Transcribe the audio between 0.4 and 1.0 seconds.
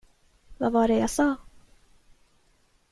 Vad var det